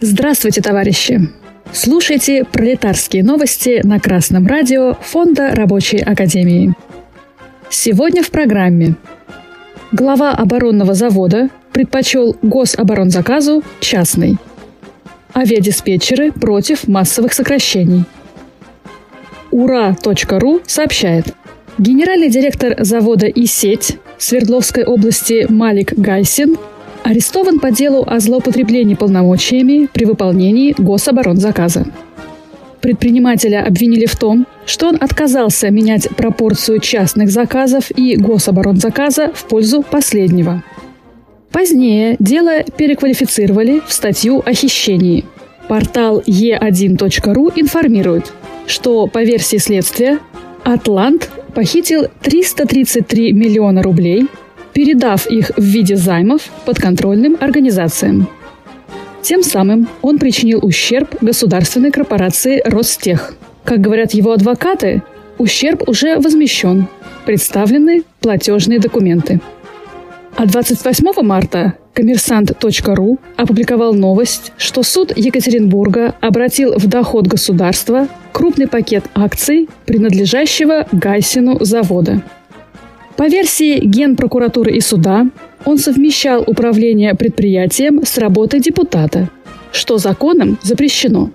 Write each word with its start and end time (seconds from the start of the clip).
Здравствуйте, 0.00 0.60
товарищи! 0.60 1.28
Слушайте 1.72 2.44
пролетарские 2.44 3.24
новости 3.24 3.80
на 3.82 3.98
Красном 3.98 4.46
радио 4.46 4.94
Фонда 4.94 5.50
Рабочей 5.56 5.98
Академии. 5.98 6.72
Сегодня 7.68 8.22
в 8.22 8.30
программе. 8.30 8.94
Глава 9.90 10.30
оборонного 10.30 10.94
завода 10.94 11.48
предпочел 11.72 12.36
гособоронзаказу 12.42 13.64
частный. 13.80 14.36
Авиадиспетчеры 15.34 16.30
против 16.30 16.86
массовых 16.86 17.32
сокращений. 17.32 18.04
Ура.ру 19.50 20.60
сообщает. 20.64 21.34
Генеральный 21.76 22.30
директор 22.30 22.76
завода 22.84 23.26
«И 23.26 23.46
сеть» 23.46 23.98
Свердловской 24.16 24.84
области 24.84 25.46
Малик 25.48 25.92
Гайсин 25.94 26.56
арестован 27.08 27.58
по 27.58 27.70
делу 27.70 28.04
о 28.06 28.20
злоупотреблении 28.20 28.94
полномочиями 28.94 29.88
при 29.90 30.04
выполнении 30.04 30.74
гособоронзаказа. 30.76 31.86
Предпринимателя 32.82 33.64
обвинили 33.64 34.04
в 34.04 34.14
том, 34.14 34.46
что 34.66 34.88
он 34.88 34.96
отказался 35.00 35.70
менять 35.70 36.06
пропорцию 36.10 36.80
частных 36.80 37.30
заказов 37.30 37.90
и 37.96 38.16
гособоронзаказа 38.16 39.32
в 39.32 39.44
пользу 39.48 39.82
последнего. 39.82 40.62
Позднее 41.50 42.16
дело 42.18 42.62
переквалифицировали 42.76 43.80
в 43.86 43.90
статью 43.90 44.42
о 44.44 44.52
хищении. 44.52 45.24
Портал 45.66 46.20
e1.ru 46.20 47.52
информирует, 47.56 48.34
что 48.66 49.06
по 49.06 49.22
версии 49.22 49.56
следствия 49.56 50.18
Атлант 50.62 51.30
похитил 51.54 52.08
333 52.22 53.32
миллиона 53.32 53.82
рублей 53.82 54.28
передав 54.78 55.26
их 55.26 55.50
в 55.56 55.60
виде 55.60 55.96
займов 55.96 56.42
подконтрольным 56.64 57.36
организациям. 57.40 58.28
Тем 59.22 59.42
самым 59.42 59.88
он 60.02 60.18
причинил 60.20 60.64
ущерб 60.64 61.16
государственной 61.20 61.90
корпорации 61.90 62.62
«Ростех». 62.64 63.34
Как 63.64 63.80
говорят 63.80 64.12
его 64.12 64.30
адвокаты, 64.30 65.02
ущерб 65.36 65.88
уже 65.88 66.20
возмещен. 66.20 66.86
Представлены 67.26 68.04
платежные 68.20 68.78
документы. 68.78 69.40
А 70.36 70.46
28 70.46 71.22
марта 71.22 71.74
коммерсант.ру 71.92 73.18
опубликовал 73.36 73.94
новость, 73.94 74.52
что 74.58 74.84
суд 74.84 75.12
Екатеринбурга 75.16 76.14
обратил 76.20 76.78
в 76.78 76.86
доход 76.86 77.26
государства 77.26 78.06
крупный 78.32 78.68
пакет 78.68 79.06
акций, 79.16 79.68
принадлежащего 79.86 80.86
Гайсину 80.92 81.64
завода– 81.64 82.22
по 83.18 83.26
версии 83.26 83.80
Генпрокуратуры 83.80 84.76
и 84.76 84.80
суда, 84.80 85.26
он 85.64 85.78
совмещал 85.78 86.44
управление 86.46 87.16
предприятием 87.16 88.06
с 88.06 88.16
работой 88.16 88.60
депутата, 88.60 89.28
что 89.72 89.98
законом 89.98 90.56
запрещено. 90.62 91.30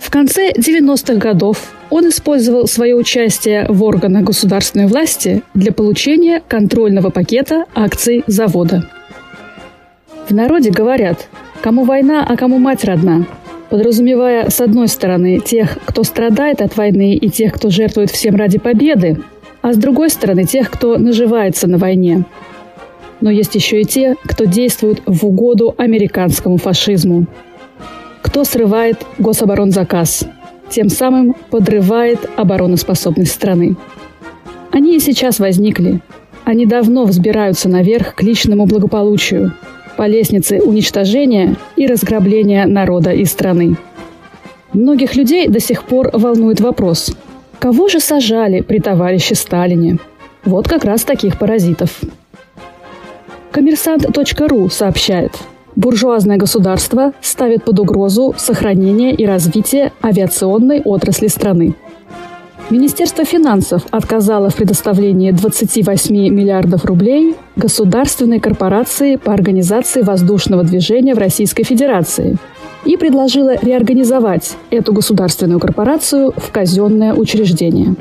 В 0.00 0.10
конце 0.10 0.50
90-х 0.50 1.14
годов 1.14 1.72
он 1.90 2.08
использовал 2.08 2.66
свое 2.66 2.96
участие 2.96 3.66
в 3.68 3.84
органах 3.84 4.24
государственной 4.24 4.88
власти 4.88 5.44
для 5.54 5.70
получения 5.70 6.42
контрольного 6.48 7.10
пакета 7.10 7.66
акций 7.76 8.24
завода. 8.26 8.90
В 10.28 10.34
народе 10.34 10.72
говорят 10.72 11.28
«кому 11.62 11.84
война, 11.84 12.26
а 12.28 12.36
кому 12.36 12.58
мать 12.58 12.84
родна», 12.84 13.24
подразумевая, 13.70 14.50
с 14.50 14.60
одной 14.60 14.88
стороны, 14.88 15.38
тех, 15.38 15.78
кто 15.86 16.02
страдает 16.02 16.60
от 16.60 16.76
войны 16.76 17.14
и 17.14 17.30
тех, 17.30 17.52
кто 17.52 17.70
жертвует 17.70 18.10
всем 18.10 18.34
ради 18.34 18.58
победы, 18.58 19.18
а 19.68 19.74
с 19.74 19.76
другой 19.76 20.08
стороны 20.08 20.44
тех, 20.44 20.70
кто 20.70 20.96
наживается 20.96 21.66
на 21.66 21.76
войне. 21.76 22.24
Но 23.20 23.30
есть 23.30 23.54
еще 23.54 23.82
и 23.82 23.84
те, 23.84 24.14
кто 24.24 24.46
действует 24.46 25.02
в 25.04 25.26
угоду 25.26 25.74
американскому 25.76 26.56
фашизму. 26.56 27.26
Кто 28.22 28.44
срывает 28.44 29.04
гособоронзаказ, 29.18 30.24
тем 30.70 30.88
самым 30.88 31.36
подрывает 31.50 32.18
обороноспособность 32.36 33.32
страны. 33.32 33.76
Они 34.70 34.96
и 34.96 35.00
сейчас 35.00 35.38
возникли. 35.38 36.00
Они 36.44 36.64
давно 36.64 37.04
взбираются 37.04 37.68
наверх 37.68 38.14
к 38.14 38.22
личному 38.22 38.64
благополучию, 38.64 39.52
по 39.98 40.06
лестнице 40.06 40.62
уничтожения 40.62 41.56
и 41.76 41.86
разграбления 41.86 42.64
народа 42.64 43.10
и 43.10 43.26
страны. 43.26 43.76
Многих 44.72 45.14
людей 45.14 45.46
до 45.46 45.60
сих 45.60 45.84
пор 45.84 46.08
волнует 46.14 46.60
вопрос– 46.60 47.14
Кого 47.58 47.88
же 47.88 47.98
сажали 47.98 48.60
при 48.60 48.78
товарище 48.78 49.34
Сталине? 49.34 49.98
Вот 50.44 50.68
как 50.68 50.84
раз 50.84 51.02
таких 51.02 51.38
паразитов. 51.38 52.00
Коммерсант.ру 53.50 54.68
сообщает, 54.68 55.32
буржуазное 55.74 56.36
государство 56.36 57.12
ставит 57.20 57.64
под 57.64 57.80
угрозу 57.80 58.32
сохранение 58.36 59.12
и 59.12 59.26
развитие 59.26 59.92
авиационной 60.02 60.80
отрасли 60.82 61.26
страны. 61.26 61.74
Министерство 62.70 63.24
финансов 63.24 63.82
отказало 63.90 64.50
в 64.50 64.54
предоставлении 64.54 65.32
28 65.32 66.14
миллиардов 66.14 66.84
рублей 66.84 67.34
государственной 67.56 68.38
корпорации 68.38 69.16
по 69.16 69.32
организации 69.32 70.02
воздушного 70.02 70.62
движения 70.62 71.14
в 71.14 71.18
Российской 71.18 71.64
Федерации– 71.64 72.36
и 72.84 72.96
предложила 72.96 73.56
реорганизовать 73.60 74.56
эту 74.70 74.92
государственную 74.92 75.60
корпорацию 75.60 76.32
в 76.36 76.50
казенное 76.50 77.14
учреждение. 77.14 77.94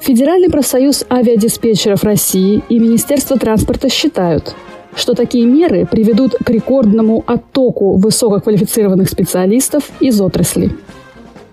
Федеральный 0.00 0.48
профсоюз 0.48 1.04
авиадиспетчеров 1.10 2.04
России 2.04 2.62
и 2.70 2.78
Министерство 2.78 3.36
транспорта 3.38 3.90
считают, 3.90 4.54
что 4.94 5.14
такие 5.14 5.44
меры 5.44 5.86
приведут 5.86 6.34
к 6.34 6.48
рекордному 6.48 7.22
оттоку 7.26 7.96
высококвалифицированных 7.96 9.10
специалистов 9.10 9.90
из 10.00 10.20
отрасли. 10.20 10.70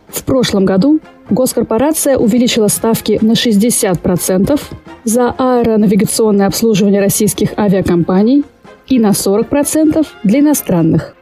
В 0.08 0.24
прошлом 0.24 0.64
году 0.64 1.00
госкорпорация 1.30 2.18
увеличила 2.18 2.70
ставки 2.70 3.20
на 3.22 3.34
60% 3.34 4.60
за 5.04 5.30
аэронавигационное 5.38 6.48
обслуживание 6.48 7.02
российских 7.02 7.50
авиакомпаний 7.58 8.46
и 8.88 9.00
на 9.00 9.10
40% 9.10 10.08
для 10.24 10.40
иностранных. 10.40 11.17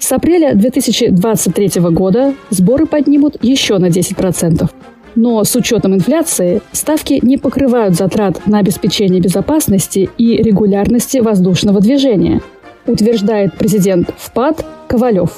С 0.00 0.10
апреля 0.12 0.54
2023 0.54 1.82
года 1.90 2.34
сборы 2.48 2.86
поднимут 2.86 3.36
еще 3.42 3.76
на 3.76 3.86
10%. 3.86 4.68
Но 5.14 5.44
с 5.44 5.54
учетом 5.54 5.94
инфляции 5.94 6.62
ставки 6.72 7.20
не 7.22 7.36
покрывают 7.36 7.94
затрат 7.94 8.46
на 8.46 8.58
обеспечение 8.58 9.20
безопасности 9.20 10.08
и 10.16 10.36
регулярности 10.42 11.18
воздушного 11.18 11.80
движения, 11.80 12.40
утверждает 12.86 13.56
президент 13.58 14.10
ВПАД 14.16 14.64
Ковалев. 14.88 15.36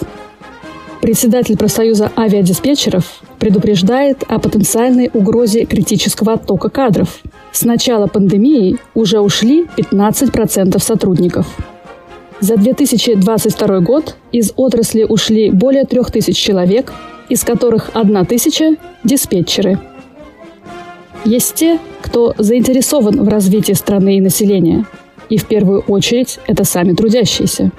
Председатель 1.03 1.59
профсоюза 1.59 2.12
авиадиспетчеров 2.17 3.21
предупреждает 3.41 4.23
о 4.29 4.39
потенциальной 4.39 5.11
угрозе 5.12 5.65
критического 5.65 6.34
оттока 6.34 6.71
кадров. 6.71 7.19
С 7.50 7.65
начала 7.65 8.06
пандемии 8.06 8.79
уже 8.94 9.19
ушли 9.19 9.67
15% 9.77 10.79
сотрудников. 10.81 11.72
За 12.43 12.57
2022 12.57 13.81
год 13.83 14.17
из 14.33 14.53
отрасли 14.57 15.05
ушли 15.05 15.51
более 15.51 15.85
3000 15.85 16.33
человек, 16.33 16.93
из 17.29 17.45
которых 17.45 17.91
1000– 17.95 18.79
диспетчеры. 19.05 19.79
Есть 21.25 21.55
те, 21.55 21.79
кто 22.01 22.35
заинтересован 22.37 23.23
в 23.23 23.29
развитии 23.29 23.75
страны 23.75 24.17
и 24.17 24.21
населения, 24.21 24.87
и 25.29 25.37
в 25.37 25.47
первую 25.47 25.83
очередь 25.83 26.41
это 26.49 26.65
сами 26.65 26.95
трудящиеся. 26.95 27.71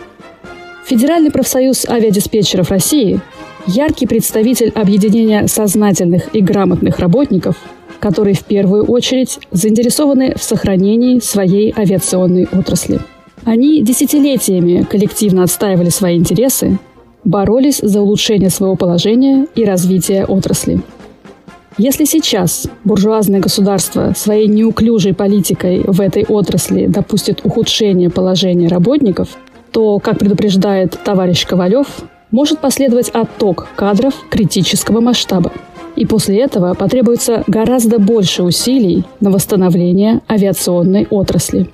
Федеральный 0.85 1.29
профсоюз 1.29 1.85
авиадиспетчеров 1.85 2.71
России– 2.71 3.19
яркий 3.67 4.07
представитель 4.07 4.69
объединения 4.69 5.45
сознательных 5.49 6.33
и 6.33 6.39
грамотных 6.39 6.99
работников, 6.99 7.57
которые 7.99 8.33
в 8.33 8.45
первую 8.45 8.85
очередь 8.85 9.39
заинтересованы 9.51 10.35
в 10.37 10.41
сохранении 10.41 11.19
своей 11.19 11.73
авиационной 11.77 12.47
отрасли. 12.49 13.01
Они 13.45 13.81
десятилетиями 13.81 14.83
коллективно 14.83 15.43
отстаивали 15.43 15.89
свои 15.89 16.17
интересы, 16.17 16.79
боролись 17.23 17.79
за 17.81 18.01
улучшение 18.01 18.49
своего 18.49 18.75
положения 18.75 19.47
и 19.55 19.65
развитие 19.65 20.25
отрасли. 20.25 20.81
Если 21.77 22.05
сейчас 22.05 22.67
буржуазное 22.83 23.39
государство 23.39 24.13
своей 24.15 24.47
неуклюжей 24.47 25.13
политикой 25.13 25.83
в 25.85 25.99
этой 26.01 26.23
отрасли 26.23 26.85
допустит 26.85 27.41
ухудшение 27.43 28.09
положения 28.09 28.67
работников, 28.67 29.29
то, 29.71 29.97
как 29.99 30.19
предупреждает 30.19 30.99
товарищ 31.03 31.45
Ковалев, 31.47 31.87
может 32.29 32.59
последовать 32.59 33.09
отток 33.09 33.67
кадров 33.75 34.13
критического 34.29 35.01
масштаба. 35.01 35.51
И 35.95 36.05
после 36.05 36.39
этого 36.41 36.75
потребуется 36.75 37.43
гораздо 37.47 37.99
больше 37.99 38.43
усилий 38.43 39.03
на 39.19 39.31
восстановление 39.31 40.21
авиационной 40.29 41.07
отрасли. 41.09 41.69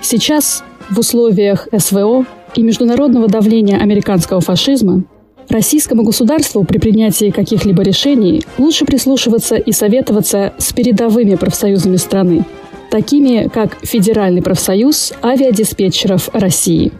Сейчас 0.00 0.62
в 0.90 0.98
условиях 0.98 1.68
СВО 1.76 2.24
и 2.54 2.62
международного 2.62 3.28
давления 3.28 3.78
американского 3.78 4.40
фашизма 4.40 5.04
российскому 5.48 6.02
государству 6.02 6.64
при 6.64 6.78
принятии 6.78 7.30
каких-либо 7.30 7.82
решений 7.82 8.42
лучше 8.58 8.84
прислушиваться 8.84 9.56
и 9.56 9.72
советоваться 9.72 10.54
с 10.58 10.72
передовыми 10.72 11.34
профсоюзами 11.34 11.96
страны, 11.96 12.44
такими 12.90 13.48
как 13.52 13.76
Федеральный 13.82 14.42
профсоюз 14.42 15.12
авиадиспетчеров 15.22 16.30
России. 16.32 16.92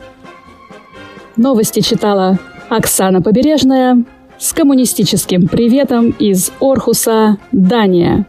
Новости 1.36 1.80
читала 1.80 2.38
Оксана 2.68 3.22
Побережная 3.22 4.04
с 4.38 4.52
коммунистическим 4.52 5.48
приветом 5.48 6.10
из 6.18 6.52
Орхуса, 6.60 7.38
Дания. 7.52 8.26